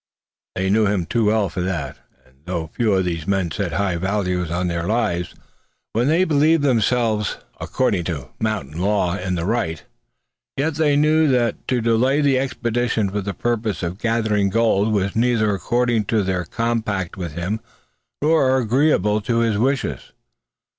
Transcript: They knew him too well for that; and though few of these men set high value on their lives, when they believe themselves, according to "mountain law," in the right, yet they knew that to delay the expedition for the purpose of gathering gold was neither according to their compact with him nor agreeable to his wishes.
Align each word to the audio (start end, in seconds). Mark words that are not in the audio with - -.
They 0.55 0.71
knew 0.71 0.87
him 0.87 1.05
too 1.05 1.25
well 1.25 1.47
for 1.47 1.61
that; 1.61 1.97
and 2.25 2.37
though 2.45 2.71
few 2.73 2.93
of 2.95 3.05
these 3.05 3.27
men 3.27 3.51
set 3.51 3.73
high 3.73 3.97
value 3.97 4.43
on 4.47 4.67
their 4.67 4.87
lives, 4.87 5.35
when 5.93 6.07
they 6.07 6.23
believe 6.23 6.63
themselves, 6.63 7.37
according 7.59 8.05
to 8.05 8.29
"mountain 8.39 8.79
law," 8.81 9.15
in 9.15 9.35
the 9.35 9.45
right, 9.45 9.83
yet 10.57 10.73
they 10.73 10.95
knew 10.95 11.27
that 11.27 11.67
to 11.67 11.81
delay 11.81 12.19
the 12.19 12.39
expedition 12.39 13.11
for 13.11 13.21
the 13.21 13.35
purpose 13.35 13.83
of 13.83 13.99
gathering 13.99 14.49
gold 14.49 14.91
was 14.91 15.15
neither 15.15 15.53
according 15.53 16.05
to 16.05 16.23
their 16.23 16.45
compact 16.45 17.15
with 17.15 17.33
him 17.33 17.59
nor 18.23 18.57
agreeable 18.57 19.21
to 19.21 19.41
his 19.41 19.59
wishes. 19.59 20.13